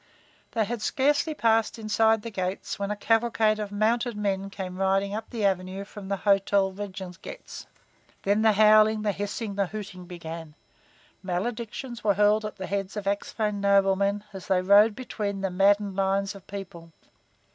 They 0.53 0.65
had 0.65 0.81
scarcely 0.81 1.35
passed 1.35 1.77
inside 1.77 2.23
the 2.23 2.31
gates 2.31 2.79
when 2.79 2.89
a 2.89 2.95
cavalcade 2.95 3.59
of 3.59 3.71
mounted 3.71 4.17
men 4.17 4.49
came 4.49 4.77
riding 4.79 5.13
up 5.13 5.29
the 5.29 5.45
avenue 5.45 5.85
from 5.85 6.07
the 6.07 6.17
Hotel 6.17 6.71
Regengetz. 6.71 7.67
Then 8.23 8.41
the 8.41 8.53
howling, 8.53 9.03
the 9.03 9.11
hissing, 9.11 9.53
the 9.53 9.67
hooting 9.67 10.05
began. 10.07 10.55
Maledictions 11.21 12.03
were 12.03 12.15
hurled 12.15 12.45
at 12.45 12.55
the 12.55 12.65
heads 12.65 12.97
of 12.97 13.05
Axphain 13.05 13.61
noblemen 13.61 14.23
as 14.33 14.47
they 14.47 14.63
rode 14.63 14.95
between 14.95 15.41
the 15.41 15.51
maddened 15.51 15.95
lines 15.95 16.33
of 16.33 16.47
people. 16.47 16.91